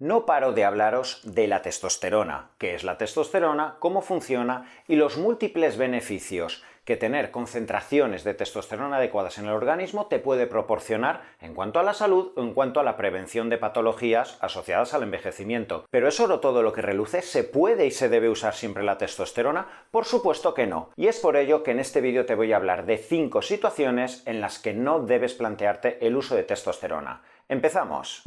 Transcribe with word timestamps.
No 0.00 0.26
paro 0.26 0.50
de 0.50 0.64
hablaros 0.64 1.20
de 1.22 1.46
la 1.46 1.62
testosterona, 1.62 2.50
qué 2.58 2.74
es 2.74 2.82
la 2.82 2.98
testosterona, 2.98 3.76
cómo 3.78 4.02
funciona 4.02 4.68
y 4.88 4.96
los 4.96 5.16
múltiples 5.18 5.76
beneficios 5.76 6.64
que 6.84 6.96
tener 6.96 7.30
concentraciones 7.30 8.24
de 8.24 8.34
testosterona 8.34 8.96
adecuadas 8.96 9.38
en 9.38 9.44
el 9.44 9.52
organismo 9.52 10.08
te 10.08 10.18
puede 10.18 10.48
proporcionar 10.48 11.22
en 11.40 11.54
cuanto 11.54 11.78
a 11.78 11.84
la 11.84 11.94
salud 11.94 12.32
o 12.34 12.42
en 12.42 12.54
cuanto 12.54 12.80
a 12.80 12.82
la 12.82 12.96
prevención 12.96 13.48
de 13.48 13.56
patologías 13.56 14.36
asociadas 14.40 14.94
al 14.94 15.04
envejecimiento. 15.04 15.86
Pero 15.92 16.08
¿es 16.08 16.18
oro 16.18 16.40
todo 16.40 16.64
lo 16.64 16.72
que 16.72 16.82
reluce? 16.82 17.22
¿Se 17.22 17.44
puede 17.44 17.86
y 17.86 17.92
se 17.92 18.08
debe 18.08 18.28
usar 18.28 18.54
siempre 18.54 18.82
la 18.82 18.98
testosterona? 18.98 19.68
Por 19.92 20.06
supuesto 20.06 20.54
que 20.54 20.66
no. 20.66 20.90
Y 20.96 21.06
es 21.06 21.20
por 21.20 21.36
ello 21.36 21.62
que 21.62 21.70
en 21.70 21.78
este 21.78 22.00
vídeo 22.00 22.26
te 22.26 22.34
voy 22.34 22.52
a 22.52 22.56
hablar 22.56 22.84
de 22.84 22.98
5 22.98 23.42
situaciones 23.42 24.26
en 24.26 24.40
las 24.40 24.58
que 24.58 24.74
no 24.74 25.04
debes 25.04 25.34
plantearte 25.34 26.04
el 26.04 26.16
uso 26.16 26.34
de 26.34 26.42
testosterona. 26.42 27.22
¡Empezamos! 27.48 28.24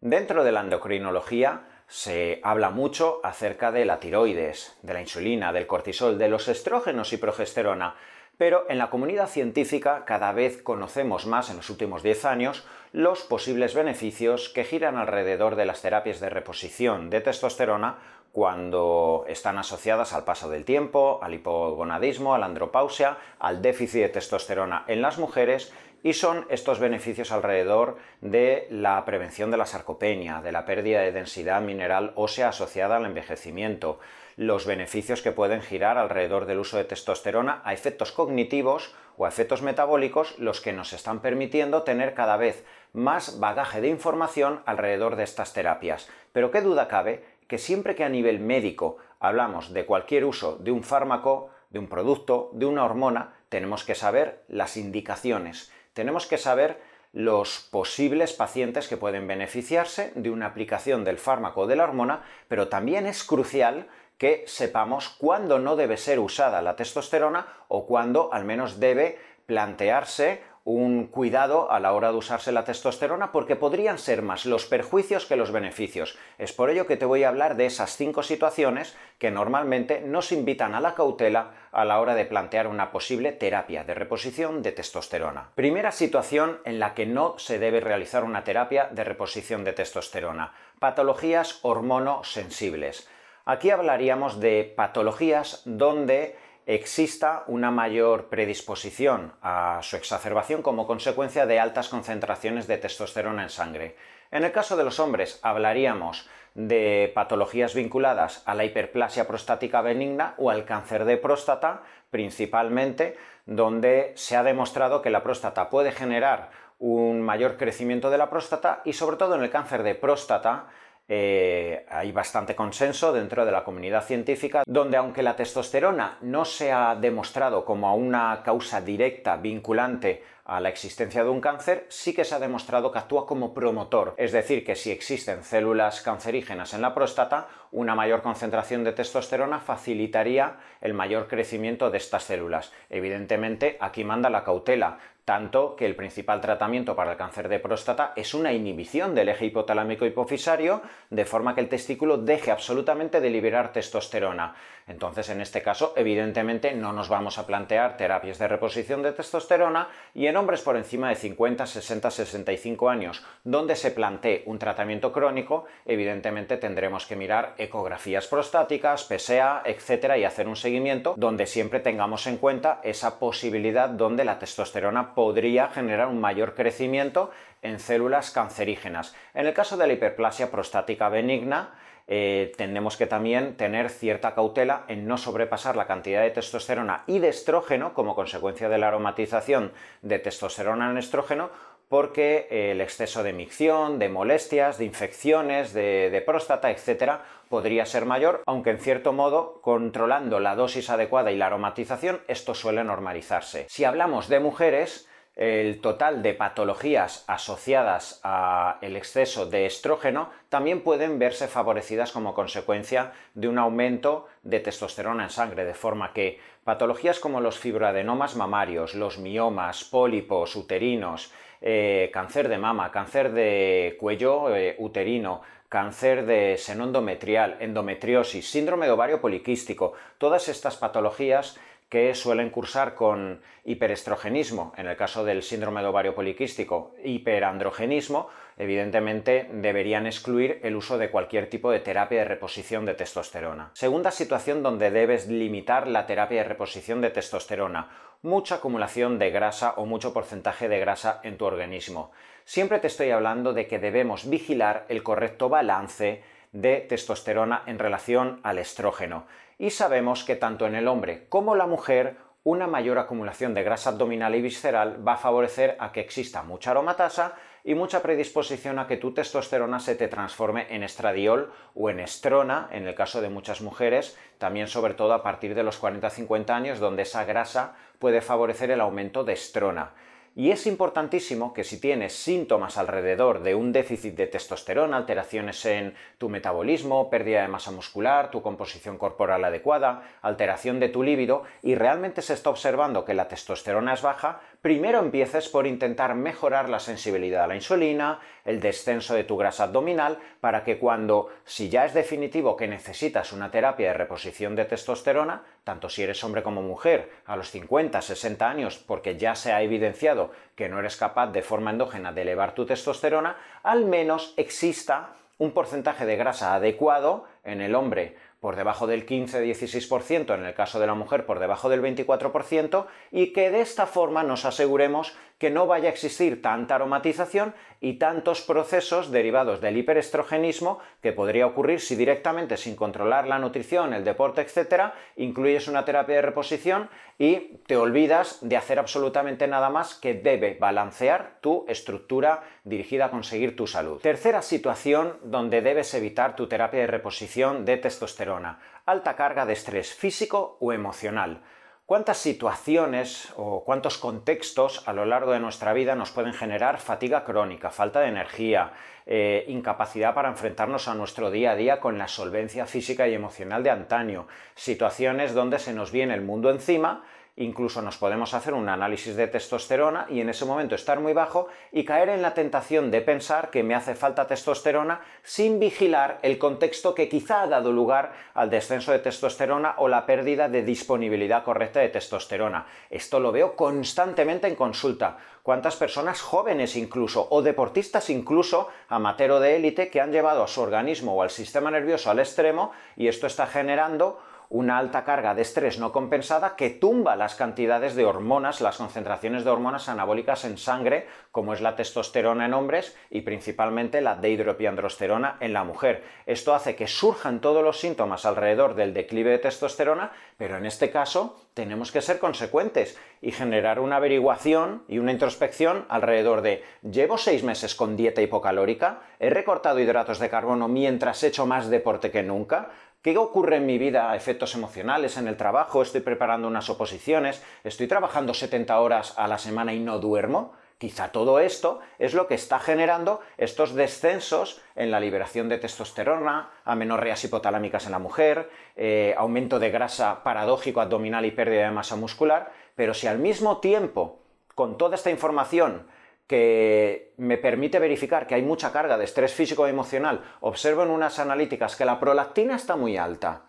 Dentro 0.00 0.44
de 0.44 0.52
la 0.52 0.60
endocrinología 0.60 1.62
se 1.88 2.40
habla 2.44 2.68
mucho 2.68 3.20
acerca 3.24 3.72
de 3.72 3.86
la 3.86 3.98
tiroides, 3.98 4.76
de 4.82 4.92
la 4.92 5.00
insulina, 5.00 5.54
del 5.54 5.66
cortisol, 5.66 6.18
de 6.18 6.28
los 6.28 6.48
estrógenos 6.48 7.14
y 7.14 7.16
progesterona, 7.16 7.94
pero 8.36 8.66
en 8.68 8.76
la 8.76 8.90
comunidad 8.90 9.28
científica 9.28 10.04
cada 10.04 10.32
vez 10.32 10.60
conocemos 10.60 11.24
más 11.26 11.48
en 11.48 11.56
los 11.56 11.70
últimos 11.70 12.02
10 12.02 12.26
años 12.26 12.66
los 12.92 13.22
posibles 13.22 13.74
beneficios 13.74 14.50
que 14.50 14.64
giran 14.64 14.98
alrededor 14.98 15.56
de 15.56 15.64
las 15.64 15.80
terapias 15.80 16.20
de 16.20 16.28
reposición 16.28 17.08
de 17.08 17.22
testosterona 17.22 17.96
cuando 18.32 19.24
están 19.28 19.56
asociadas 19.56 20.12
al 20.12 20.24
paso 20.24 20.50
del 20.50 20.66
tiempo, 20.66 21.20
al 21.22 21.32
hipogonadismo, 21.32 22.34
a 22.34 22.38
la 22.38 22.44
andropausia, 22.44 23.16
al 23.38 23.62
déficit 23.62 24.02
de 24.02 24.08
testosterona 24.10 24.84
en 24.88 25.00
las 25.00 25.16
mujeres 25.16 25.72
y 26.02 26.12
son 26.12 26.46
estos 26.50 26.78
beneficios 26.78 27.32
alrededor 27.32 27.96
de 28.20 28.66
la 28.70 29.04
prevención 29.04 29.50
de 29.50 29.56
la 29.56 29.66
sarcopenia, 29.66 30.40
de 30.40 30.52
la 30.52 30.64
pérdida 30.64 31.00
de 31.00 31.12
densidad 31.12 31.60
mineral 31.62 32.12
ósea 32.14 32.48
asociada 32.48 32.96
al 32.96 33.06
envejecimiento, 33.06 33.98
los 34.36 34.66
beneficios 34.66 35.22
que 35.22 35.32
pueden 35.32 35.62
girar 35.62 35.96
alrededor 35.96 36.44
del 36.46 36.58
uso 36.58 36.76
de 36.76 36.84
testosterona 36.84 37.62
a 37.64 37.72
efectos 37.72 38.12
cognitivos 38.12 38.94
o 39.16 39.24
a 39.24 39.28
efectos 39.28 39.62
metabólicos, 39.62 40.38
los 40.38 40.60
que 40.60 40.74
nos 40.74 40.92
están 40.92 41.20
permitiendo 41.20 41.82
tener 41.82 42.14
cada 42.14 42.36
vez 42.36 42.64
más 42.92 43.40
bagaje 43.40 43.80
de 43.80 43.88
información 43.88 44.60
alrededor 44.66 45.16
de 45.16 45.24
estas 45.24 45.54
terapias. 45.54 46.08
Pero 46.32 46.50
qué 46.50 46.60
duda 46.60 46.86
cabe 46.86 47.24
que 47.48 47.58
siempre 47.58 47.94
que 47.94 48.04
a 48.04 48.10
nivel 48.10 48.40
médico 48.40 48.98
hablamos 49.20 49.72
de 49.72 49.86
cualquier 49.86 50.24
uso 50.24 50.58
de 50.58 50.70
un 50.70 50.82
fármaco, 50.82 51.50
de 51.70 51.78
un 51.78 51.88
producto, 51.88 52.50
de 52.52 52.66
una 52.66 52.84
hormona, 52.84 53.34
tenemos 53.48 53.84
que 53.84 53.94
saber 53.94 54.44
las 54.48 54.76
indicaciones 54.76 55.72
tenemos 55.96 56.26
que 56.26 56.36
saber 56.36 56.78
los 57.14 57.58
posibles 57.70 58.34
pacientes 58.34 58.86
que 58.86 58.98
pueden 58.98 59.26
beneficiarse 59.26 60.12
de 60.14 60.28
una 60.28 60.44
aplicación 60.44 61.04
del 61.04 61.16
fármaco 61.16 61.62
o 61.62 61.66
de 61.66 61.74
la 61.74 61.84
hormona, 61.84 62.22
pero 62.48 62.68
también 62.68 63.06
es 63.06 63.24
crucial 63.24 63.88
que 64.18 64.44
sepamos 64.46 65.08
cuándo 65.08 65.58
no 65.58 65.74
debe 65.74 65.96
ser 65.96 66.18
usada 66.18 66.60
la 66.60 66.76
testosterona 66.76 67.46
o 67.68 67.86
cuándo 67.86 68.30
al 68.34 68.44
menos 68.44 68.78
debe 68.78 69.18
plantearse 69.46 70.42
un 70.66 71.06
cuidado 71.06 71.70
a 71.70 71.78
la 71.78 71.92
hora 71.92 72.10
de 72.10 72.18
usarse 72.18 72.50
la 72.50 72.64
testosterona 72.64 73.30
porque 73.30 73.54
podrían 73.54 73.98
ser 73.98 74.20
más 74.20 74.46
los 74.46 74.66
perjuicios 74.66 75.24
que 75.24 75.36
los 75.36 75.52
beneficios. 75.52 76.18
Es 76.38 76.52
por 76.52 76.70
ello 76.70 76.88
que 76.88 76.96
te 76.96 77.04
voy 77.04 77.22
a 77.22 77.28
hablar 77.28 77.56
de 77.56 77.66
esas 77.66 77.96
cinco 77.96 78.24
situaciones 78.24 78.96
que 79.20 79.30
normalmente 79.30 80.00
nos 80.00 80.32
invitan 80.32 80.74
a 80.74 80.80
la 80.80 80.96
cautela 80.96 81.52
a 81.70 81.84
la 81.84 82.00
hora 82.00 82.16
de 82.16 82.24
plantear 82.24 82.66
una 82.66 82.90
posible 82.90 83.30
terapia 83.30 83.84
de 83.84 83.94
reposición 83.94 84.60
de 84.60 84.72
testosterona. 84.72 85.50
Primera 85.54 85.92
situación 85.92 86.58
en 86.64 86.80
la 86.80 86.94
que 86.94 87.06
no 87.06 87.38
se 87.38 87.60
debe 87.60 87.78
realizar 87.78 88.24
una 88.24 88.42
terapia 88.42 88.88
de 88.90 89.04
reposición 89.04 89.62
de 89.62 89.72
testosterona. 89.72 90.52
Patologías 90.80 91.60
hormonosensibles. 91.62 93.08
Aquí 93.44 93.70
hablaríamos 93.70 94.40
de 94.40 94.74
patologías 94.76 95.62
donde 95.64 96.36
exista 96.66 97.44
una 97.46 97.70
mayor 97.70 98.28
predisposición 98.28 99.32
a 99.40 99.78
su 99.82 99.96
exacerbación 99.96 100.62
como 100.62 100.86
consecuencia 100.86 101.46
de 101.46 101.60
altas 101.60 101.88
concentraciones 101.88 102.66
de 102.66 102.78
testosterona 102.78 103.44
en 103.44 103.50
sangre. 103.50 103.96
En 104.32 104.44
el 104.44 104.50
caso 104.50 104.76
de 104.76 104.82
los 104.82 104.98
hombres 104.98 105.38
hablaríamos 105.42 106.28
de 106.54 107.12
patologías 107.14 107.74
vinculadas 107.74 108.42
a 108.46 108.54
la 108.54 108.64
hiperplasia 108.64 109.28
prostática 109.28 109.80
benigna 109.80 110.34
o 110.38 110.50
al 110.50 110.64
cáncer 110.64 111.04
de 111.04 111.16
próstata, 111.18 111.82
principalmente, 112.10 113.16
donde 113.44 114.12
se 114.16 114.36
ha 114.36 114.42
demostrado 114.42 115.02
que 115.02 115.10
la 115.10 115.22
próstata 115.22 115.70
puede 115.70 115.92
generar 115.92 116.50
un 116.78 117.22
mayor 117.22 117.56
crecimiento 117.56 118.10
de 118.10 118.18
la 118.18 118.28
próstata 118.28 118.82
y 118.84 118.94
sobre 118.94 119.16
todo 119.16 119.36
en 119.36 119.42
el 119.42 119.50
cáncer 119.50 119.82
de 119.82 119.94
próstata 119.94 120.66
eh, 121.08 121.86
hay 121.88 122.10
bastante 122.10 122.56
consenso 122.56 123.12
dentro 123.12 123.44
de 123.44 123.52
la 123.52 123.62
comunidad 123.62 124.04
científica, 124.04 124.64
donde 124.66 124.96
aunque 124.96 125.22
la 125.22 125.36
testosterona 125.36 126.18
no 126.22 126.44
se 126.44 126.72
ha 126.72 126.96
demostrado 126.96 127.64
como 127.64 127.94
una 127.94 128.42
causa 128.42 128.80
directa 128.80 129.36
vinculante 129.36 130.22
a 130.46 130.60
la 130.60 130.68
existencia 130.68 131.24
de 131.24 131.30
un 131.30 131.40
cáncer, 131.40 131.86
sí 131.88 132.14
que 132.14 132.24
se 132.24 132.34
ha 132.34 132.38
demostrado 132.38 132.92
que 132.92 132.98
actúa 132.98 133.26
como 133.26 133.52
promotor, 133.52 134.14
es 134.16 134.32
decir, 134.32 134.64
que 134.64 134.76
si 134.76 134.90
existen 134.90 135.42
células 135.42 136.00
cancerígenas 136.02 136.72
en 136.72 136.82
la 136.82 136.94
próstata, 136.94 137.48
una 137.76 137.94
mayor 137.94 138.22
concentración 138.22 138.84
de 138.84 138.92
testosterona 138.92 139.60
facilitaría 139.60 140.56
el 140.80 140.94
mayor 140.94 141.28
crecimiento 141.28 141.90
de 141.90 141.98
estas 141.98 142.24
células. 142.24 142.72
Evidentemente, 142.88 143.76
aquí 143.80 144.02
manda 144.02 144.30
la 144.30 144.44
cautela, 144.44 144.96
tanto 145.26 145.74
que 145.74 145.86
el 145.86 145.96
principal 145.96 146.40
tratamiento 146.40 146.94
para 146.94 147.10
el 147.10 147.16
cáncer 147.18 147.48
de 147.48 147.58
próstata 147.58 148.12
es 148.14 148.32
una 148.32 148.52
inhibición 148.52 149.12
del 149.14 149.28
eje 149.28 149.46
hipotalámico 149.46 150.06
hipofisario, 150.06 150.82
de 151.10 151.24
forma 151.24 151.52
que 151.54 151.60
el 151.60 151.68
testículo 151.68 152.16
deje 152.16 152.52
absolutamente 152.52 153.20
de 153.20 153.28
liberar 153.28 153.72
testosterona. 153.72 154.54
Entonces, 154.86 155.28
en 155.30 155.40
este 155.40 155.62
caso, 155.62 155.94
evidentemente 155.96 156.72
no 156.74 156.92
nos 156.92 157.08
vamos 157.08 157.38
a 157.38 157.46
plantear 157.46 157.96
terapias 157.96 158.38
de 158.38 158.46
reposición 158.46 159.02
de 159.02 159.10
testosterona 159.10 159.88
y 160.14 160.28
en 160.28 160.36
hombres 160.36 160.62
por 160.62 160.76
encima 160.76 161.08
de 161.08 161.16
50, 161.16 161.66
60, 161.66 162.08
65 162.08 162.88
años, 162.88 163.24
donde 163.42 163.74
se 163.74 163.90
plantee 163.90 164.44
un 164.46 164.60
tratamiento 164.60 165.12
crónico, 165.12 165.64
evidentemente 165.86 166.56
tendremos 166.56 167.04
que 167.04 167.16
mirar 167.16 167.54
ecografías 167.66 168.26
prostáticas, 168.26 169.04
PSA, 169.04 169.62
etcétera, 169.64 170.18
y 170.18 170.24
hacer 170.24 170.48
un 170.48 170.56
seguimiento 170.56 171.14
donde 171.16 171.46
siempre 171.46 171.80
tengamos 171.80 172.26
en 172.26 172.38
cuenta 172.38 172.80
esa 172.82 173.18
posibilidad 173.18 173.88
donde 173.88 174.24
la 174.24 174.38
testosterona 174.38 175.14
podría 175.14 175.68
generar 175.68 176.08
un 176.08 176.20
mayor 176.20 176.54
crecimiento 176.54 177.30
en 177.62 177.78
células 177.78 178.30
cancerígenas. 178.30 179.14
En 179.34 179.46
el 179.46 179.54
caso 179.54 179.76
de 179.76 179.86
la 179.86 179.92
hiperplasia 179.92 180.50
prostática 180.50 181.08
benigna, 181.08 181.74
eh, 182.08 182.52
tenemos 182.56 182.96
que 182.96 183.06
también 183.06 183.56
tener 183.56 183.90
cierta 183.90 184.34
cautela 184.34 184.84
en 184.86 185.08
no 185.08 185.18
sobrepasar 185.18 185.74
la 185.74 185.88
cantidad 185.88 186.22
de 186.22 186.30
testosterona 186.30 187.02
y 187.08 187.18
de 187.18 187.28
estrógeno 187.28 187.94
como 187.94 188.14
consecuencia 188.14 188.68
de 188.68 188.78
la 188.78 188.88
aromatización 188.88 189.72
de 190.02 190.20
testosterona 190.20 190.90
en 190.90 190.98
estrógeno 190.98 191.50
porque 191.88 192.48
eh, 192.50 192.72
el 192.72 192.80
exceso 192.80 193.22
de 193.22 193.32
micción, 193.32 193.98
de 193.98 194.08
molestias, 194.08 194.78
de 194.78 194.84
infecciones, 194.84 195.72
de, 195.72 196.22
próstata, 196.26 196.70
etcétera, 196.70 197.24
podría 197.48 197.86
ser 197.86 198.06
mayor, 198.06 198.42
aunque 198.46 198.70
en 198.70 198.78
cierto 198.78 199.12
modo, 199.12 199.60
controlando 199.62 200.40
la 200.40 200.56
dosis 200.56 200.90
adecuada 200.90 201.30
y 201.30 201.36
la 201.36 201.46
aromatización, 201.46 202.20
esto 202.26 202.54
suele 202.54 202.82
normalizarse. 202.82 203.66
Si 203.68 203.84
hablamos 203.84 204.28
de 204.28 204.40
mujeres, 204.40 205.08
el 205.36 205.82
total 205.82 206.22
de 206.22 206.32
patologías 206.32 207.22
asociadas 207.28 208.20
al 208.22 208.96
exceso 208.96 209.44
de 209.44 209.66
estrógeno 209.66 210.30
también 210.48 210.82
pueden 210.82 211.18
verse 211.18 211.46
favorecidas 211.46 212.10
como 212.10 212.32
consecuencia 212.32 213.12
de 213.34 213.46
un 213.46 213.58
aumento 213.58 214.28
de 214.42 214.60
testosterona 214.60 215.24
en 215.24 215.30
sangre, 215.30 215.66
de 215.66 215.74
forma 215.74 216.14
que 216.14 216.40
patologías 216.64 217.20
como 217.20 217.42
los 217.42 217.58
fibroadenomas 217.58 218.34
mamarios, 218.34 218.94
los 218.94 219.18
miomas, 219.18 219.84
pólipos 219.84 220.56
uterinos, 220.56 221.30
eh, 221.60 222.10
cáncer 222.12 222.48
de 222.48 222.58
mama, 222.58 222.90
cáncer 222.90 223.32
de 223.32 223.96
cuello 223.98 224.54
eh, 224.54 224.76
uterino, 224.78 225.42
cáncer 225.68 226.26
de 226.26 226.56
seno 226.58 226.84
endometrial, 226.84 227.56
endometriosis, 227.60 228.50
síndrome 228.50 228.86
de 228.86 228.92
ovario 228.92 229.20
poliquístico, 229.20 229.94
todas 230.18 230.48
estas 230.48 230.76
patologías 230.76 231.58
que 231.88 232.14
suelen 232.14 232.50
cursar 232.50 232.94
con 232.94 233.40
hiperestrogenismo, 233.64 234.72
en 234.76 234.86
el 234.86 234.96
caso 234.96 235.24
del 235.24 235.42
síndrome 235.42 235.82
de 235.82 235.86
ovario 235.88 236.14
poliquístico, 236.14 236.94
hiperandrogenismo, 237.04 238.28
evidentemente 238.56 239.48
deberían 239.52 240.06
excluir 240.06 240.60
el 240.62 240.76
uso 240.76 240.98
de 240.98 241.10
cualquier 241.10 241.50
tipo 241.50 241.70
de 241.70 241.80
terapia 241.80 242.20
de 242.20 242.24
reposición 242.24 242.86
de 242.86 242.94
testosterona. 242.94 243.70
Segunda 243.74 244.10
situación 244.10 244.62
donde 244.62 244.90
debes 244.90 245.28
limitar 245.28 245.86
la 245.86 246.06
terapia 246.06 246.42
de 246.42 246.48
reposición 246.48 247.00
de 247.00 247.10
testosterona, 247.10 247.90
mucha 248.22 248.56
acumulación 248.56 249.18
de 249.18 249.30
grasa 249.30 249.74
o 249.76 249.86
mucho 249.86 250.12
porcentaje 250.12 250.68
de 250.68 250.80
grasa 250.80 251.20
en 251.22 251.36
tu 251.36 251.44
organismo. 251.44 252.12
Siempre 252.44 252.78
te 252.78 252.86
estoy 252.86 253.10
hablando 253.10 253.52
de 253.52 253.66
que 253.66 253.78
debemos 253.78 254.28
vigilar 254.28 254.86
el 254.88 255.02
correcto 255.02 255.48
balance 255.48 256.22
de 256.52 256.80
testosterona 256.80 257.62
en 257.66 257.78
relación 257.78 258.40
al 258.42 258.58
estrógeno. 258.58 259.26
Y 259.58 259.70
sabemos 259.70 260.24
que 260.24 260.36
tanto 260.36 260.66
en 260.66 260.74
el 260.74 260.88
hombre 260.88 261.26
como 261.28 261.54
la 261.54 261.66
mujer 261.66 262.16
una 262.44 262.68
mayor 262.68 262.98
acumulación 262.98 263.54
de 263.54 263.64
grasa 263.64 263.90
abdominal 263.90 264.34
y 264.36 264.40
visceral 264.40 265.06
va 265.06 265.14
a 265.14 265.18
favorecer 265.18 265.76
a 265.80 265.90
que 265.90 266.00
exista 266.00 266.44
mucha 266.44 266.70
aromatasa 266.70 267.34
y 267.66 267.74
mucha 267.74 268.00
predisposición 268.00 268.78
a 268.78 268.86
que 268.86 268.96
tu 268.96 269.12
testosterona 269.12 269.80
se 269.80 269.96
te 269.96 270.06
transforme 270.06 270.68
en 270.70 270.84
estradiol 270.84 271.52
o 271.74 271.90
en 271.90 271.98
estrona, 271.98 272.68
en 272.70 272.86
el 272.86 272.94
caso 272.94 273.20
de 273.20 273.28
muchas 273.28 273.60
mujeres, 273.60 274.16
también 274.38 274.68
sobre 274.68 274.94
todo 274.94 275.12
a 275.12 275.24
partir 275.24 275.56
de 275.56 275.64
los 275.64 275.82
40-50 275.82 276.50
años, 276.50 276.78
donde 276.78 277.02
esa 277.02 277.24
grasa 277.24 277.74
puede 277.98 278.20
favorecer 278.20 278.70
el 278.70 278.80
aumento 278.80 279.24
de 279.24 279.32
estrona. 279.32 279.94
Y 280.38 280.50
es 280.50 280.66
importantísimo 280.66 281.54
que 281.54 281.64
si 281.64 281.80
tienes 281.80 282.12
síntomas 282.12 282.76
alrededor 282.76 283.42
de 283.42 283.54
un 283.54 283.72
déficit 283.72 284.14
de 284.14 284.26
testosterona, 284.26 284.98
alteraciones 284.98 285.64
en 285.64 285.94
tu 286.18 286.28
metabolismo, 286.28 287.08
pérdida 287.08 287.40
de 287.40 287.48
masa 287.48 287.70
muscular, 287.70 288.30
tu 288.30 288.42
composición 288.42 288.98
corporal 288.98 289.42
adecuada, 289.46 290.02
alteración 290.20 290.78
de 290.78 290.90
tu 290.90 291.02
líbido, 291.02 291.44
y 291.62 291.74
realmente 291.74 292.20
se 292.20 292.34
está 292.34 292.50
observando 292.50 293.06
que 293.06 293.14
la 293.14 293.28
testosterona 293.28 293.94
es 293.94 294.02
baja, 294.02 294.40
primero 294.66 294.98
empieces 294.98 295.48
por 295.48 295.64
intentar 295.64 296.16
mejorar 296.16 296.68
la 296.68 296.80
sensibilidad 296.80 297.44
a 297.44 297.46
la 297.46 297.54
insulina, 297.54 298.18
el 298.44 298.58
descenso 298.58 299.14
de 299.14 299.22
tu 299.22 299.36
grasa 299.36 299.62
abdominal, 299.62 300.18
para 300.40 300.64
que 300.64 300.76
cuando, 300.76 301.28
si 301.44 301.68
ya 301.68 301.84
es 301.84 301.94
definitivo 301.94 302.56
que 302.56 302.66
necesitas 302.66 303.32
una 303.32 303.52
terapia 303.52 303.86
de 303.86 303.94
reposición 303.94 304.56
de 304.56 304.64
testosterona, 304.64 305.44
tanto 305.62 305.88
si 305.88 306.02
eres 306.02 306.24
hombre 306.24 306.42
como 306.42 306.62
mujer, 306.62 307.12
a 307.26 307.36
los 307.36 307.52
50, 307.52 308.02
60 308.02 308.50
años, 308.50 308.76
porque 308.84 309.16
ya 309.16 309.36
se 309.36 309.52
ha 309.52 309.62
evidenciado 309.62 310.32
que 310.56 310.68
no 310.68 310.80
eres 310.80 310.96
capaz 310.96 311.28
de 311.28 311.42
forma 311.42 311.70
endógena 311.70 312.10
de 312.10 312.22
elevar 312.22 312.56
tu 312.56 312.66
testosterona, 312.66 313.36
al 313.62 313.84
menos 313.84 314.34
exista 314.36 315.10
un 315.38 315.52
porcentaje 315.52 316.06
de 316.06 316.16
grasa 316.16 316.56
adecuado 316.56 317.26
en 317.44 317.60
el 317.60 317.76
hombre 317.76 318.16
por 318.40 318.56
debajo 318.56 318.86
del 318.86 319.06
15-16%, 319.06 320.34
en 320.34 320.44
el 320.44 320.54
caso 320.54 320.78
de 320.78 320.86
la 320.86 320.94
mujer 320.94 321.26
por 321.26 321.38
debajo 321.38 321.68
del 321.68 321.82
24%, 321.82 322.86
y 323.10 323.32
que 323.32 323.50
de 323.50 323.60
esta 323.60 323.86
forma 323.86 324.22
nos 324.22 324.44
aseguremos 324.44 325.16
que 325.38 325.50
no 325.50 325.66
vaya 325.66 325.88
a 325.88 325.92
existir 325.92 326.40
tanta 326.40 326.76
aromatización 326.76 327.54
y 327.80 327.94
tantos 327.94 328.40
procesos 328.40 329.10
derivados 329.10 329.60
del 329.60 329.76
hiperestrogenismo 329.76 330.78
que 331.02 331.12
podría 331.12 331.46
ocurrir 331.46 331.80
si 331.80 331.94
directamente, 331.94 332.56
sin 332.56 332.74
controlar 332.74 333.26
la 333.26 333.38
nutrición, 333.38 333.92
el 333.92 334.04
deporte, 334.04 334.40
etc., 334.40 334.92
incluyes 335.16 335.68
una 335.68 335.84
terapia 335.84 336.16
de 336.16 336.22
reposición 336.22 336.88
y 337.18 337.58
te 337.66 337.76
olvidas 337.76 338.38
de 338.40 338.56
hacer 338.56 338.78
absolutamente 338.78 339.46
nada 339.46 339.68
más 339.68 339.94
que 339.94 340.14
debe 340.14 340.56
balancear 340.58 341.38
tu 341.40 341.66
estructura 341.68 342.42
dirigida 342.66 343.06
a 343.06 343.10
conseguir 343.10 343.54
tu 343.54 343.66
salud. 343.66 344.00
Tercera 344.00 344.42
situación 344.42 345.16
donde 345.22 345.62
debes 345.62 345.94
evitar 345.94 346.34
tu 346.34 346.48
terapia 346.48 346.80
de 346.80 346.88
reposición 346.88 347.64
de 347.64 347.76
testosterona. 347.76 348.58
Alta 348.84 349.14
carga 349.14 349.46
de 349.46 349.52
estrés 349.52 349.94
físico 349.94 350.58
o 350.60 350.72
emocional. 350.72 351.42
¿Cuántas 351.86 352.18
situaciones 352.18 353.32
o 353.36 353.62
cuántos 353.62 353.98
contextos 353.98 354.82
a 354.88 354.92
lo 354.92 355.06
largo 355.06 355.30
de 355.30 355.38
nuestra 355.38 355.72
vida 355.72 355.94
nos 355.94 356.10
pueden 356.10 356.32
generar 356.32 356.78
fatiga 356.78 357.22
crónica, 357.22 357.70
falta 357.70 358.00
de 358.00 358.08
energía, 358.08 358.72
eh, 359.06 359.44
incapacidad 359.46 360.12
para 360.12 360.28
enfrentarnos 360.28 360.88
a 360.88 360.94
nuestro 360.94 361.30
día 361.30 361.52
a 361.52 361.54
día 361.54 361.78
con 361.78 361.96
la 361.96 362.08
solvencia 362.08 362.66
física 362.66 363.06
y 363.06 363.14
emocional 363.14 363.62
de 363.62 363.70
antaño? 363.70 364.26
Situaciones 364.56 365.32
donde 365.32 365.60
se 365.60 365.72
nos 365.72 365.92
viene 365.92 366.14
el 366.14 366.22
mundo 366.22 366.50
encima 366.50 367.04
Incluso 367.38 367.82
nos 367.82 367.98
podemos 367.98 368.32
hacer 368.32 368.54
un 368.54 368.66
análisis 368.70 369.14
de 369.14 369.26
testosterona 369.26 370.06
y 370.08 370.20
en 370.20 370.30
ese 370.30 370.46
momento 370.46 370.74
estar 370.74 371.00
muy 371.00 371.12
bajo 371.12 371.48
y 371.70 371.84
caer 371.84 372.08
en 372.08 372.22
la 372.22 372.32
tentación 372.32 372.90
de 372.90 373.02
pensar 373.02 373.50
que 373.50 373.62
me 373.62 373.74
hace 373.74 373.94
falta 373.94 374.26
testosterona 374.26 375.02
sin 375.22 375.60
vigilar 375.60 376.18
el 376.22 376.38
contexto 376.38 376.94
que 376.94 377.10
quizá 377.10 377.42
ha 377.42 377.46
dado 377.46 377.72
lugar 377.72 378.12
al 378.32 378.48
descenso 378.48 378.90
de 378.90 379.00
testosterona 379.00 379.74
o 379.76 379.86
la 379.86 380.06
pérdida 380.06 380.48
de 380.48 380.62
disponibilidad 380.62 381.44
correcta 381.44 381.80
de 381.80 381.90
testosterona. 381.90 382.64
Esto 382.88 383.20
lo 383.20 383.32
veo 383.32 383.54
constantemente 383.54 384.48
en 384.48 384.54
consulta. 384.54 385.18
¿Cuántas 385.42 385.76
personas 385.76 386.22
jóvenes 386.22 386.74
incluso 386.74 387.28
o 387.30 387.42
deportistas 387.42 388.08
incluso 388.08 388.70
amateur 388.88 389.38
de 389.40 389.56
élite 389.56 389.90
que 389.90 390.00
han 390.00 390.10
llevado 390.10 390.42
a 390.42 390.48
su 390.48 390.62
organismo 390.62 391.14
o 391.14 391.22
al 391.22 391.30
sistema 391.30 391.70
nervioso 391.70 392.10
al 392.10 392.18
extremo 392.18 392.72
y 392.96 393.08
esto 393.08 393.26
está 393.26 393.46
generando 393.46 394.18
una 394.48 394.78
alta 394.78 395.04
carga 395.04 395.34
de 395.34 395.42
estrés 395.42 395.78
no 395.78 395.92
compensada 395.92 396.56
que 396.56 396.70
tumba 396.70 397.16
las 397.16 397.34
cantidades 397.34 397.94
de 397.94 398.04
hormonas, 398.04 398.60
las 398.60 398.76
concentraciones 398.76 399.44
de 399.44 399.50
hormonas 399.50 399.88
anabólicas 399.88 400.44
en 400.44 400.58
sangre, 400.58 401.06
como 401.32 401.52
es 401.52 401.60
la 401.60 401.76
testosterona 401.76 402.46
en 402.46 402.54
hombres 402.54 402.96
y 403.10 403.22
principalmente 403.22 404.00
la 404.00 404.14
dehidropiandrosterona 404.14 405.36
en 405.40 405.52
la 405.52 405.64
mujer. 405.64 406.04
Esto 406.26 406.54
hace 406.54 406.76
que 406.76 406.86
surjan 406.86 407.40
todos 407.40 407.62
los 407.62 407.80
síntomas 407.80 408.24
alrededor 408.24 408.74
del 408.74 408.94
declive 408.94 409.30
de 409.30 409.38
testosterona, 409.38 410.12
pero 410.36 410.56
en 410.56 410.66
este 410.66 410.90
caso 410.90 411.40
tenemos 411.54 411.90
que 411.90 412.02
ser 412.02 412.18
consecuentes 412.18 412.98
y 413.22 413.32
generar 413.32 413.80
una 413.80 413.96
averiguación 413.96 414.84
y 414.88 414.98
una 414.98 415.12
introspección 415.12 415.86
alrededor 415.88 416.42
de 416.42 416.62
llevo 416.82 417.16
seis 417.16 417.42
meses 417.42 417.74
con 417.74 417.96
dieta 417.96 418.20
hipocalórica, 418.20 419.00
he 419.18 419.30
recortado 419.30 419.80
hidratos 419.80 420.18
de 420.18 420.28
carbono 420.28 420.68
mientras 420.68 421.22
he 421.22 421.28
hecho 421.28 421.46
más 421.46 421.70
deporte 421.70 422.10
que 422.10 422.22
nunca, 422.22 422.70
¿Qué 423.06 423.16
ocurre 423.16 423.58
en 423.58 423.66
mi 423.66 423.78
vida? 423.78 424.16
Efectos 424.16 424.56
emocionales 424.56 425.16
en 425.16 425.28
el 425.28 425.36
trabajo, 425.36 425.80
estoy 425.80 426.00
preparando 426.00 426.48
unas 426.48 426.68
oposiciones, 426.68 427.40
estoy 427.62 427.86
trabajando 427.86 428.34
70 428.34 428.80
horas 428.80 429.14
a 429.16 429.28
la 429.28 429.38
semana 429.38 429.72
y 429.72 429.78
no 429.78 430.00
duermo. 430.00 430.54
Quizá 430.76 431.12
todo 431.12 431.38
esto 431.38 431.78
es 432.00 432.14
lo 432.14 432.26
que 432.26 432.34
está 432.34 432.58
generando 432.58 433.20
estos 433.38 433.76
descensos 433.76 434.60
en 434.74 434.90
la 434.90 434.98
liberación 434.98 435.48
de 435.48 435.58
testosterona, 435.58 436.50
amenorreas 436.64 437.22
hipotalámicas 437.22 437.86
en 437.86 437.92
la 437.92 438.00
mujer, 438.00 438.50
eh, 438.74 439.14
aumento 439.16 439.60
de 439.60 439.70
grasa 439.70 440.24
paradójico 440.24 440.80
abdominal 440.80 441.24
y 441.26 441.30
pérdida 441.30 441.66
de 441.66 441.70
masa 441.70 441.94
muscular, 441.94 442.50
pero 442.74 442.92
si 442.92 443.06
al 443.06 443.20
mismo 443.20 443.58
tiempo, 443.58 444.18
con 444.56 444.76
toda 444.76 444.96
esta 444.96 445.12
información, 445.12 445.86
que 446.26 447.12
me 447.18 447.38
permite 447.38 447.78
verificar 447.78 448.26
que 448.26 448.34
hay 448.34 448.42
mucha 448.42 448.72
carga 448.72 448.98
de 448.98 449.04
estrés 449.04 449.32
físico 449.32 449.66
emocional, 449.66 450.22
observo 450.40 450.82
en 450.82 450.90
unas 450.90 451.18
analíticas 451.18 451.76
que 451.76 451.84
la 451.84 452.00
prolactina 452.00 452.56
está 452.56 452.76
muy 452.76 452.96
alta, 452.96 453.42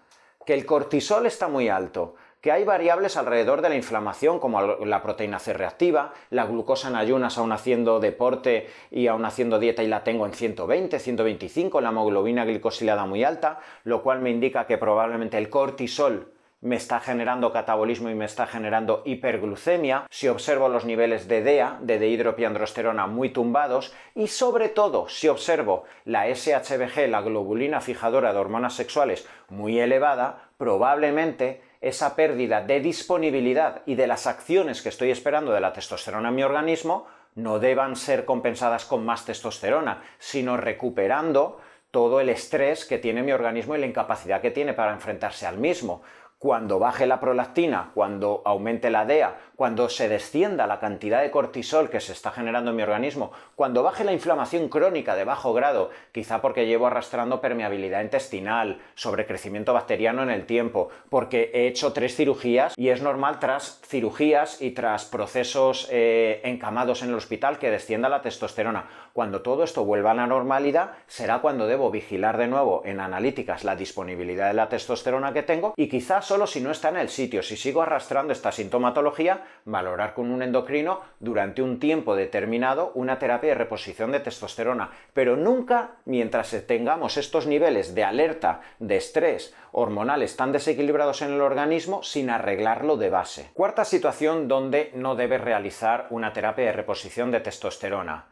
que 0.46 0.54
el 0.54 0.66
cortisol 0.66 1.26
está 1.26 1.48
muy 1.48 1.70
alto, 1.70 2.16
que 2.40 2.52
hay 2.52 2.64
variables 2.64 3.18
alrededor 3.18 3.62
de 3.62 3.70
la 3.70 3.76
inflamación 3.76 4.40
como 4.40 4.62
la 4.62 5.02
proteína 5.02 5.40
C 5.40 5.54
reactiva, 5.54 6.14
la 6.30 6.46
glucosa 6.46 6.88
en 6.88 6.96
ayunas 6.96 7.38
aún 7.38 7.52
haciendo 7.52 8.00
deporte 8.00 8.70
y 8.92 9.08
aún 9.08 9.26
haciendo 9.26 9.60
dieta 9.60 9.84
y 9.84 9.88
la 9.88 10.04
tengo 10.04 10.26
en 10.26 10.34
120, 10.34 11.00
125, 11.00 11.82
la 11.82 11.90
hemoglobina 11.90 12.46
glicosilada 12.46 13.06
muy 13.06 13.24
alta, 13.24 13.60
lo 13.84 14.04
cual 14.04 14.22
me 14.22 14.30
indica 14.30 14.68
que 14.68 14.78
probablemente 14.78 15.38
el 15.38 15.50
cortisol 15.50 16.32
me 16.62 16.76
está 16.76 17.00
generando 17.00 17.52
catabolismo 17.52 18.10
y 18.10 18.16
me 18.16 18.26
está 18.26 18.48
generando 18.48 19.04
hiperglucemia, 19.06 20.08
si 20.10 20.28
observo 20.28 20.70
los 20.70 20.86
niveles 20.86 21.28
de 21.28 21.44
DEA, 21.44 21.78
de 21.82 22.00
dehidropiandrosterona, 22.00 23.06
muy 23.06 23.30
tumbados, 23.30 23.94
y 24.16 24.28
sobre 24.28 24.70
todo 24.70 25.08
si 25.08 25.28
observo 25.28 25.84
la 26.04 26.34
SHBG, 26.34 27.10
la 27.10 27.22
globulina 27.22 27.80
fijadora 27.80 28.34
de 28.34 28.40
hormonas 28.40 28.74
sexuales, 28.74 29.28
muy 29.50 29.80
elevada, 29.80 30.50
probablemente 30.58 31.62
esa 31.80 32.16
pérdida 32.16 32.62
de 32.62 32.80
disponibilidad 32.80 33.84
y 33.86 33.96
de 33.96 34.08
las 34.08 34.26
acciones 34.26 34.82
que 34.82 34.90
estoy 34.90 35.12
esperando 35.12 35.52
de 35.52 35.62
la 35.62 35.74
testosterona 35.74 36.30
en 36.30 36.36
mi 36.36 36.44
organismo 36.44 37.06
no 37.36 37.60
deban 37.60 37.96
ser 37.96 38.26
compensadas 38.26 38.86
con 38.86 39.06
más 39.06 39.26
testosterona, 39.26 40.02
sino 40.18 40.58
recuperando 40.58 41.60
todo 41.92 42.20
el 42.20 42.30
estrés 42.30 42.84
que 42.84 42.98
tiene 42.98 43.22
mi 43.22 43.32
organismo 43.32 43.76
y 43.76 43.80
la 43.80 43.86
incapacidad 43.86 44.42
que 44.42 44.50
tiene 44.50 44.74
para 44.74 44.92
enfrentarse 44.92 45.46
al 45.46 45.60
mismo 45.60 46.02
cuando 46.38 46.80
baje 46.80 47.08
la 47.08 47.20
prolactina, 47.20 47.92
cuando 47.94 48.42
aumente 48.46 48.90
la 48.90 49.06
DEA, 49.06 49.47
cuando 49.58 49.90
se 49.90 50.08
descienda 50.08 50.68
la 50.68 50.80
cantidad 50.80 51.24
de 51.24 51.32
cortisol 51.32 51.90
que 51.90 52.00
se 52.00 52.12
está 52.12 52.30
generando 52.30 52.70
en 52.70 52.78
mi 52.78 52.84
organismo, 52.84 53.32
cuando 53.56 53.82
baje 53.82 54.04
la 54.04 54.14
inflamación 54.14 54.70
crónica 54.70 55.16
de 55.16 55.24
bajo 55.24 55.52
grado, 55.52 55.90
quizá 56.12 56.42
porque 56.42 56.68
llevo 56.68 56.86
arrastrando 56.86 57.42
permeabilidad 57.42 58.04
intestinal, 58.04 58.78
sobrecrecimiento 58.94 59.74
bacteriano 59.74 60.22
en 60.22 60.30
el 60.30 60.46
tiempo, 60.46 60.90
porque 61.10 61.50
he 61.56 61.66
hecho 61.66 61.92
tres 61.92 62.16
cirugías 62.16 62.76
y 62.78 62.90
es 62.90 63.02
normal 63.02 63.40
tras 63.40 63.82
cirugías 63.84 64.62
y 64.62 64.72
tras 64.72 65.06
procesos 65.06 65.88
eh, 65.92 66.40
encamados 66.44 67.02
en 67.02 67.10
el 67.10 67.16
hospital 67.16 67.58
que 67.58 67.72
descienda 67.72 68.10
la 68.10 68.22
testosterona. 68.22 68.86
Cuando 69.12 69.42
todo 69.42 69.64
esto 69.64 69.84
vuelva 69.84 70.12
a 70.12 70.14
la 70.14 70.28
normalidad, 70.28 70.92
será 71.08 71.40
cuando 71.40 71.66
debo 71.66 71.90
vigilar 71.90 72.38
de 72.38 72.46
nuevo 72.46 72.84
en 72.86 73.00
analíticas 73.00 73.64
la 73.64 73.76
disponibilidad 73.76 74.50
de 74.50 74.54
la 74.54 74.70
testosterona 74.70 75.34
que 75.34 75.42
tengo 75.42 75.74
y 75.76 75.90
quizás 75.90 76.26
solo 76.26 76.46
si 76.46 76.62
no 76.62 76.70
está 76.70 76.90
en 76.90 76.98
el 76.98 77.10
sitio, 77.10 77.42
si 77.42 77.58
sigo 77.58 77.82
arrastrando 77.82 78.32
esta 78.32 78.52
sintomatología, 78.52 79.47
valorar 79.66 80.14
con 80.14 80.32
un 80.32 80.42
endocrino 80.42 81.02
durante 81.20 81.62
un 81.62 81.80
tiempo 81.80 82.16
determinado 82.16 82.92
una 82.96 83.20
terapia 83.20 83.50
de 83.50 83.56
reposición 83.56 84.12
de 84.12 84.20
testosterona, 84.20 84.92
pero 85.14 85.36
nunca 85.36 85.98
mientras 86.06 86.56
tengamos 86.66 87.18
estos 87.18 87.48
niveles 87.48 87.96
de 87.96 88.04
alerta, 88.04 88.62
de 88.80 88.98
estrés, 88.98 89.54
hormonales 89.72 90.36
tan 90.36 90.52
desequilibrados 90.52 91.22
en 91.22 91.34
el 91.34 91.42
organismo 91.42 92.04
sin 92.04 92.30
arreglarlo 92.30 92.98
de 92.98 93.10
base. 93.10 93.50
Cuarta 93.54 93.86
situación 93.86 94.48
donde 94.48 94.92
no 94.96 95.16
debes 95.16 95.42
realizar 95.42 96.08
una 96.10 96.34
terapia 96.34 96.66
de 96.66 96.74
reposición 96.74 97.32
de 97.32 97.42
testosterona 97.42 98.28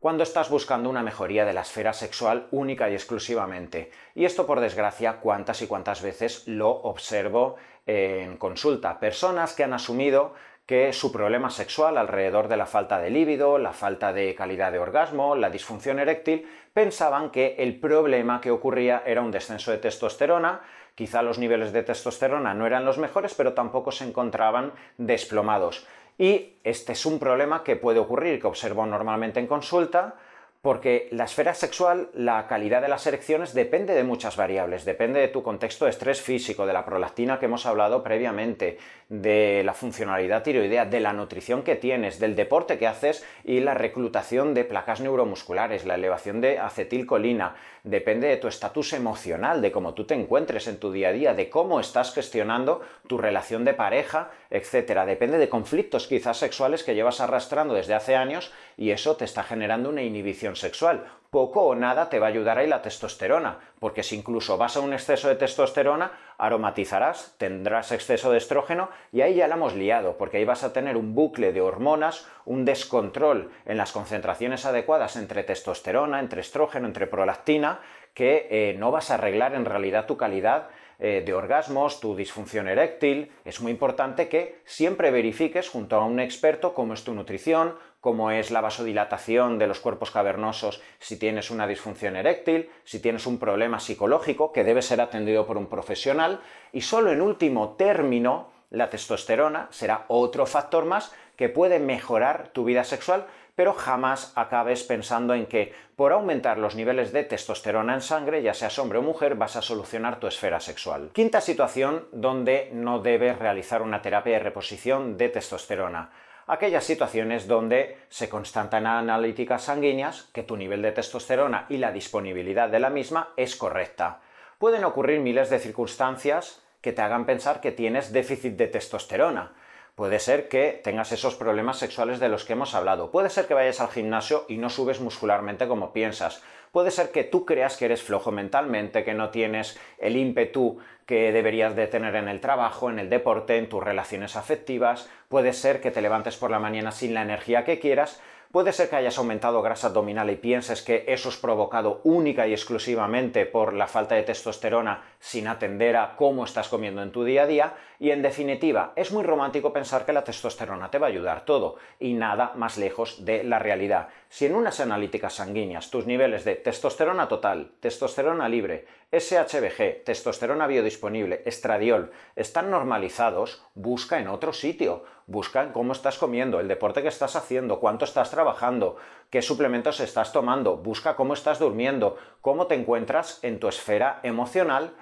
cuando 0.00 0.22
estás 0.22 0.48
buscando 0.48 0.88
una 0.88 1.02
mejoría 1.02 1.44
de 1.44 1.52
la 1.52 1.60
esfera 1.60 1.92
sexual 1.92 2.48
única 2.52 2.88
y 2.88 2.94
exclusivamente. 2.94 3.90
Y 4.14 4.24
esto, 4.24 4.46
por 4.46 4.58
desgracia, 4.60 5.18
cuántas 5.20 5.60
y 5.60 5.66
cuántas 5.66 6.00
veces 6.00 6.48
lo 6.48 6.70
observo 6.70 7.56
en 7.86 8.38
consulta. 8.38 8.98
Personas 8.98 9.52
que 9.52 9.62
han 9.62 9.74
asumido 9.74 10.32
que 10.70 10.92
su 10.92 11.10
problema 11.10 11.50
sexual 11.50 11.98
alrededor 11.98 12.46
de 12.46 12.56
la 12.56 12.64
falta 12.64 13.00
de 13.00 13.10
líbido, 13.10 13.58
la 13.58 13.72
falta 13.72 14.12
de 14.12 14.36
calidad 14.36 14.70
de 14.70 14.78
orgasmo, 14.78 15.34
la 15.34 15.50
disfunción 15.50 15.98
eréctil, 15.98 16.48
pensaban 16.72 17.30
que 17.32 17.56
el 17.58 17.80
problema 17.80 18.40
que 18.40 18.52
ocurría 18.52 19.02
era 19.04 19.20
un 19.20 19.32
descenso 19.32 19.72
de 19.72 19.78
testosterona, 19.78 20.60
quizá 20.94 21.22
los 21.22 21.40
niveles 21.40 21.72
de 21.72 21.82
testosterona 21.82 22.54
no 22.54 22.68
eran 22.68 22.84
los 22.84 22.98
mejores, 22.98 23.34
pero 23.34 23.52
tampoco 23.52 23.90
se 23.90 24.04
encontraban 24.04 24.72
desplomados. 24.96 25.88
Y 26.16 26.52
este 26.62 26.92
es 26.92 27.04
un 27.04 27.18
problema 27.18 27.64
que 27.64 27.74
puede 27.74 27.98
ocurrir, 27.98 28.40
que 28.40 28.46
observo 28.46 28.86
normalmente 28.86 29.40
en 29.40 29.48
consulta, 29.48 30.14
porque 30.62 31.08
la 31.10 31.24
esfera 31.24 31.54
sexual, 31.54 32.10
la 32.12 32.46
calidad 32.46 32.82
de 32.82 32.88
las 32.88 33.06
erecciones 33.06 33.54
depende 33.54 33.94
de 33.94 34.04
muchas 34.04 34.36
variables, 34.36 34.84
depende 34.84 35.18
de 35.18 35.28
tu 35.28 35.42
contexto 35.42 35.86
de 35.86 35.90
estrés 35.90 36.20
físico, 36.20 36.66
de 36.66 36.74
la 36.74 36.84
prolactina 36.84 37.38
que 37.38 37.46
hemos 37.46 37.64
hablado 37.64 38.02
previamente, 38.02 38.76
de 39.08 39.62
la 39.64 39.72
funcionalidad 39.72 40.42
tiroidea, 40.42 40.84
de 40.84 41.00
la 41.00 41.14
nutrición 41.14 41.62
que 41.62 41.76
tienes, 41.76 42.20
del 42.20 42.36
deporte 42.36 42.76
que 42.78 42.86
haces 42.86 43.24
y 43.42 43.60
la 43.60 43.72
reclutación 43.72 44.52
de 44.52 44.64
placas 44.64 45.00
neuromusculares, 45.00 45.86
la 45.86 45.94
elevación 45.94 46.42
de 46.42 46.58
acetilcolina, 46.58 47.56
depende 47.82 48.28
de 48.28 48.36
tu 48.36 48.46
estatus 48.46 48.92
emocional, 48.92 49.62
de 49.62 49.72
cómo 49.72 49.94
tú 49.94 50.04
te 50.04 50.14
encuentres 50.14 50.68
en 50.68 50.76
tu 50.76 50.92
día 50.92 51.08
a 51.08 51.12
día, 51.12 51.32
de 51.32 51.48
cómo 51.48 51.80
estás 51.80 52.12
gestionando 52.12 52.82
tu 53.08 53.16
relación 53.16 53.64
de 53.64 53.72
pareja, 53.72 54.30
etc. 54.50 55.04
Depende 55.06 55.38
de 55.38 55.48
conflictos 55.48 56.06
quizás 56.06 56.36
sexuales 56.36 56.84
que 56.84 56.94
llevas 56.94 57.20
arrastrando 57.20 57.72
desde 57.72 57.94
hace 57.94 58.14
años 58.14 58.52
y 58.76 58.90
eso 58.90 59.16
te 59.16 59.24
está 59.24 59.42
generando 59.42 59.88
una 59.88 60.02
inhibición 60.02 60.49
sexual. 60.56 61.04
Poco 61.30 61.62
o 61.62 61.74
nada 61.76 62.08
te 62.08 62.18
va 62.18 62.26
a 62.26 62.30
ayudar 62.30 62.58
ahí 62.58 62.66
la 62.66 62.82
testosterona, 62.82 63.58
porque 63.78 64.02
si 64.02 64.16
incluso 64.16 64.58
vas 64.58 64.76
a 64.76 64.80
un 64.80 64.92
exceso 64.92 65.28
de 65.28 65.36
testosterona, 65.36 66.10
aromatizarás, 66.38 67.36
tendrás 67.38 67.92
exceso 67.92 68.32
de 68.32 68.38
estrógeno 68.38 68.90
y 69.12 69.20
ahí 69.20 69.36
ya 69.36 69.46
la 69.46 69.54
hemos 69.54 69.76
liado, 69.76 70.16
porque 70.18 70.38
ahí 70.38 70.44
vas 70.44 70.64
a 70.64 70.72
tener 70.72 70.96
un 70.96 71.14
bucle 71.14 71.52
de 71.52 71.60
hormonas, 71.60 72.26
un 72.44 72.64
descontrol 72.64 73.52
en 73.64 73.76
las 73.76 73.92
concentraciones 73.92 74.66
adecuadas 74.66 75.14
entre 75.14 75.44
testosterona, 75.44 76.18
entre 76.18 76.40
estrógeno, 76.40 76.88
entre 76.88 77.06
prolactina, 77.06 77.80
que 78.12 78.48
eh, 78.50 78.74
no 78.76 78.90
vas 78.90 79.12
a 79.12 79.14
arreglar 79.14 79.54
en 79.54 79.66
realidad 79.66 80.06
tu 80.06 80.16
calidad 80.16 80.68
eh, 81.02 81.22
de 81.24 81.32
orgasmos, 81.32 81.98
tu 82.00 82.14
disfunción 82.14 82.68
eréctil. 82.68 83.32
Es 83.46 83.62
muy 83.62 83.72
importante 83.72 84.28
que 84.28 84.60
siempre 84.66 85.10
verifiques 85.10 85.70
junto 85.70 85.96
a 85.96 86.04
un 86.04 86.20
experto 86.20 86.74
cómo 86.74 86.92
es 86.92 87.04
tu 87.04 87.14
nutrición, 87.14 87.76
cómo 88.00 88.30
es 88.30 88.50
la 88.50 88.60
vasodilatación 88.60 89.58
de 89.58 89.66
los 89.66 89.80
cuerpos 89.80 90.10
cavernosos 90.10 90.82
si 90.98 91.18
tienes 91.18 91.50
una 91.50 91.66
disfunción 91.66 92.16
eréctil, 92.16 92.70
si 92.84 93.00
tienes 93.00 93.26
un 93.26 93.38
problema 93.38 93.80
psicológico 93.80 94.52
que 94.52 94.64
debe 94.64 94.82
ser 94.82 95.00
atendido 95.00 95.46
por 95.46 95.58
un 95.58 95.66
profesional 95.66 96.40
y 96.72 96.80
solo 96.80 97.12
en 97.12 97.20
último 97.20 97.74
término 97.76 98.50
la 98.70 98.88
testosterona 98.88 99.68
será 99.70 100.04
otro 100.08 100.46
factor 100.46 100.84
más 100.84 101.12
que 101.36 101.48
puede 101.48 101.78
mejorar 101.78 102.48
tu 102.48 102.64
vida 102.64 102.84
sexual 102.84 103.26
pero 103.60 103.74
jamás 103.74 104.32
acabes 104.36 104.84
pensando 104.84 105.34
en 105.34 105.44
que 105.44 105.74
por 105.94 106.12
aumentar 106.12 106.56
los 106.56 106.76
niveles 106.76 107.12
de 107.12 107.24
testosterona 107.24 107.92
en 107.92 108.00
sangre, 108.00 108.40
ya 108.40 108.54
seas 108.54 108.78
hombre 108.78 109.00
o 109.00 109.02
mujer, 109.02 109.34
vas 109.34 109.54
a 109.56 109.60
solucionar 109.60 110.18
tu 110.18 110.26
esfera 110.26 110.60
sexual. 110.60 111.10
Quinta 111.12 111.42
situación 111.42 112.06
donde 112.10 112.70
no 112.72 113.00
debes 113.00 113.38
realizar 113.38 113.82
una 113.82 114.00
terapia 114.00 114.34
de 114.34 114.44
reposición 114.44 115.18
de 115.18 115.28
testosterona 115.28 116.10
aquellas 116.50 116.84
situaciones 116.84 117.46
donde 117.46 117.96
se 118.08 118.28
constatan 118.28 118.86
analíticas 118.86 119.64
sanguíneas 119.64 120.28
que 120.32 120.42
tu 120.42 120.56
nivel 120.56 120.82
de 120.82 120.92
testosterona 120.92 121.66
y 121.68 121.76
la 121.76 121.92
disponibilidad 121.92 122.68
de 122.68 122.80
la 122.80 122.90
misma 122.90 123.30
es 123.36 123.56
correcta. 123.56 124.20
Pueden 124.58 124.84
ocurrir 124.84 125.20
miles 125.20 125.48
de 125.48 125.58
circunstancias 125.58 126.62
que 126.80 126.92
te 126.92 127.02
hagan 127.02 127.24
pensar 127.24 127.60
que 127.60 127.72
tienes 127.72 128.12
déficit 128.12 128.56
de 128.56 128.66
testosterona, 128.66 129.52
Puede 130.00 130.18
ser 130.18 130.48
que 130.48 130.80
tengas 130.82 131.12
esos 131.12 131.34
problemas 131.34 131.76
sexuales 131.76 132.20
de 132.20 132.30
los 132.30 132.46
que 132.46 132.54
hemos 132.54 132.74
hablado. 132.74 133.10
Puede 133.10 133.28
ser 133.28 133.46
que 133.46 133.52
vayas 133.52 133.82
al 133.82 133.90
gimnasio 133.90 134.46
y 134.48 134.56
no 134.56 134.70
subes 134.70 134.98
muscularmente 134.98 135.68
como 135.68 135.92
piensas. 135.92 136.42
Puede 136.72 136.90
ser 136.90 137.10
que 137.10 137.24
tú 137.24 137.44
creas 137.44 137.76
que 137.76 137.86
eres 137.86 138.02
flojo 138.02 138.30
mentalmente, 138.30 139.02
que 139.04 139.14
no 139.14 139.30
tienes 139.30 139.78
el 139.98 140.16
ímpetu 140.16 140.78
que 141.04 141.32
deberías 141.32 141.74
de 141.74 141.88
tener 141.88 142.14
en 142.14 142.28
el 142.28 142.40
trabajo, 142.40 142.90
en 142.90 143.00
el 143.00 143.10
deporte, 143.10 143.56
en 143.56 143.68
tus 143.68 143.82
relaciones 143.82 144.36
afectivas. 144.36 145.10
Puede 145.28 145.52
ser 145.52 145.80
que 145.80 145.90
te 145.90 146.00
levantes 146.00 146.36
por 146.36 146.52
la 146.52 146.60
mañana 146.60 146.92
sin 146.92 147.14
la 147.14 147.22
energía 147.22 147.64
que 147.64 147.80
quieras. 147.80 148.20
Puede 148.52 148.72
ser 148.72 148.90
que 148.90 148.96
hayas 148.96 149.16
aumentado 149.16 149.62
grasa 149.62 149.86
abdominal 149.86 150.28
y 150.28 150.34
pienses 150.34 150.82
que 150.82 151.04
eso 151.06 151.28
es 151.28 151.36
provocado 151.36 152.00
única 152.02 152.48
y 152.48 152.52
exclusivamente 152.52 153.46
por 153.46 153.72
la 153.74 153.86
falta 153.86 154.16
de 154.16 154.24
testosterona 154.24 155.04
sin 155.20 155.46
atender 155.46 155.96
a 155.96 156.16
cómo 156.16 156.44
estás 156.44 156.68
comiendo 156.68 157.00
en 157.00 157.12
tu 157.12 157.22
día 157.22 157.44
a 157.44 157.46
día. 157.46 157.74
Y 158.00 158.10
en 158.10 158.22
definitiva, 158.22 158.92
es 158.96 159.12
muy 159.12 159.22
romántico 159.22 159.72
pensar 159.72 160.04
que 160.04 160.12
la 160.12 160.24
testosterona 160.24 160.90
te 160.90 160.98
va 160.98 161.06
a 161.06 161.10
ayudar 161.10 161.44
todo 161.44 161.76
y 162.00 162.14
nada 162.14 162.52
más 162.56 162.76
lejos 162.76 163.24
de 163.24 163.44
la 163.44 163.60
realidad. 163.60 164.08
Si 164.32 164.46
en 164.46 164.54
unas 164.54 164.78
analíticas 164.78 165.34
sanguíneas 165.34 165.90
tus 165.90 166.06
niveles 166.06 166.44
de 166.44 166.54
testosterona 166.54 167.26
total, 167.26 167.72
testosterona 167.80 168.48
libre, 168.48 168.86
SHBG, 169.10 170.04
testosterona 170.04 170.68
biodisponible, 170.68 171.42
estradiol 171.46 172.12
están 172.36 172.70
normalizados, 172.70 173.60
busca 173.74 174.20
en 174.20 174.28
otro 174.28 174.52
sitio. 174.52 175.02
Busca 175.26 175.64
en 175.64 175.72
cómo 175.72 175.92
estás 175.92 176.16
comiendo, 176.16 176.58
el 176.58 176.68
deporte 176.68 177.02
que 177.02 177.08
estás 177.08 177.34
haciendo, 177.34 177.78
cuánto 177.78 178.04
estás 178.04 178.30
trabajando, 178.30 178.96
qué 179.30 179.42
suplementos 179.42 180.00
estás 180.00 180.32
tomando, 180.32 180.76
busca 180.76 181.16
cómo 181.16 181.34
estás 181.34 181.58
durmiendo, 181.58 182.16
cómo 182.40 182.66
te 182.66 182.76
encuentras 182.76 183.38
en 183.42 183.60
tu 183.60 183.68
esfera 183.68 184.20
emocional 184.22 184.92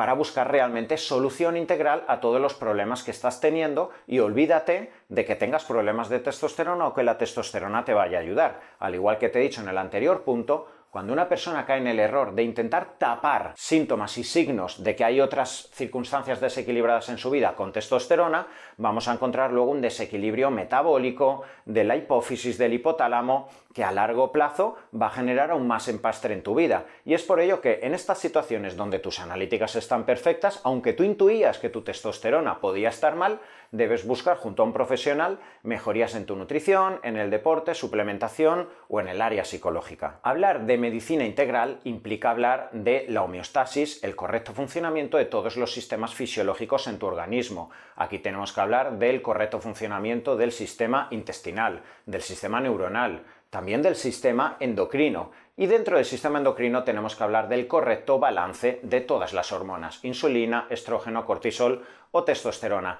para 0.00 0.14
buscar 0.14 0.50
realmente 0.50 0.96
solución 0.96 1.58
integral 1.58 2.04
a 2.08 2.20
todos 2.20 2.40
los 2.40 2.54
problemas 2.54 3.02
que 3.02 3.10
estás 3.10 3.38
teniendo 3.38 3.90
y 4.06 4.20
olvídate 4.20 4.90
de 5.10 5.26
que 5.26 5.36
tengas 5.36 5.66
problemas 5.66 6.08
de 6.08 6.20
testosterona 6.20 6.86
o 6.86 6.94
que 6.94 7.02
la 7.02 7.18
testosterona 7.18 7.84
te 7.84 7.92
vaya 7.92 8.16
a 8.16 8.22
ayudar. 8.22 8.60
Al 8.78 8.94
igual 8.94 9.18
que 9.18 9.28
te 9.28 9.40
he 9.40 9.42
dicho 9.42 9.60
en 9.60 9.68
el 9.68 9.76
anterior 9.76 10.22
punto, 10.22 10.68
cuando 10.90 11.12
una 11.12 11.28
persona 11.28 11.64
cae 11.64 11.78
en 11.78 11.86
el 11.86 12.00
error 12.00 12.34
de 12.34 12.42
intentar 12.42 12.98
tapar 12.98 13.52
síntomas 13.56 14.18
y 14.18 14.24
signos 14.24 14.82
de 14.82 14.96
que 14.96 15.04
hay 15.04 15.20
otras 15.20 15.70
circunstancias 15.72 16.40
desequilibradas 16.40 17.08
en 17.10 17.18
su 17.18 17.30
vida 17.30 17.54
con 17.54 17.72
testosterona, 17.72 18.48
vamos 18.76 19.06
a 19.06 19.12
encontrar 19.12 19.52
luego 19.52 19.70
un 19.70 19.80
desequilibrio 19.80 20.50
metabólico 20.50 21.42
de 21.64 21.84
la 21.84 21.96
hipófisis 21.96 22.58
del 22.58 22.74
hipotálamo 22.74 23.48
que 23.72 23.84
a 23.84 23.92
largo 23.92 24.32
plazo 24.32 24.76
va 25.00 25.06
a 25.06 25.10
generar 25.10 25.52
aún 25.52 25.68
más 25.68 25.86
empastre 25.86 26.34
en 26.34 26.42
tu 26.42 26.56
vida. 26.56 26.86
Y 27.04 27.14
es 27.14 27.22
por 27.22 27.38
ello 27.38 27.60
que 27.60 27.80
en 27.82 27.94
estas 27.94 28.18
situaciones 28.18 28.76
donde 28.76 28.98
tus 28.98 29.20
analíticas 29.20 29.76
están 29.76 30.04
perfectas, 30.04 30.60
aunque 30.64 30.92
tú 30.92 31.04
intuías 31.04 31.58
que 31.58 31.70
tu 31.70 31.82
testosterona 31.82 32.60
podía 32.60 32.88
estar 32.88 33.14
mal, 33.14 33.38
debes 33.72 34.06
buscar 34.06 34.36
junto 34.36 34.62
a 34.62 34.66
un 34.66 34.72
profesional 34.72 35.38
mejorías 35.62 36.14
en 36.14 36.26
tu 36.26 36.36
nutrición, 36.36 37.00
en 37.02 37.16
el 37.16 37.30
deporte, 37.30 37.74
suplementación 37.74 38.68
o 38.88 39.00
en 39.00 39.08
el 39.08 39.22
área 39.22 39.44
psicológica. 39.44 40.20
Hablar 40.22 40.66
de 40.66 40.78
medicina 40.78 41.24
integral 41.24 41.80
implica 41.84 42.30
hablar 42.30 42.70
de 42.72 43.06
la 43.08 43.22
homeostasis, 43.22 44.02
el 44.02 44.16
correcto 44.16 44.52
funcionamiento 44.52 45.16
de 45.16 45.24
todos 45.24 45.56
los 45.56 45.72
sistemas 45.72 46.14
fisiológicos 46.14 46.86
en 46.86 46.98
tu 46.98 47.06
organismo. 47.06 47.70
Aquí 47.96 48.18
tenemos 48.18 48.52
que 48.52 48.60
hablar 48.60 48.98
del 48.98 49.22
correcto 49.22 49.60
funcionamiento 49.60 50.36
del 50.36 50.52
sistema 50.52 51.08
intestinal, 51.10 51.82
del 52.06 52.22
sistema 52.22 52.60
neuronal, 52.60 53.24
también 53.50 53.82
del 53.82 53.96
sistema 53.96 54.56
endocrino. 54.60 55.32
Y 55.56 55.66
dentro 55.66 55.96
del 55.96 56.06
sistema 56.06 56.38
endocrino 56.38 56.84
tenemos 56.84 57.14
que 57.14 57.24
hablar 57.24 57.48
del 57.48 57.66
correcto 57.66 58.18
balance 58.18 58.80
de 58.82 59.00
todas 59.02 59.32
las 59.34 59.52
hormonas, 59.52 60.02
insulina, 60.04 60.66
estrógeno, 60.70 61.26
cortisol 61.26 61.84
o 62.12 62.24
testosterona. 62.24 62.98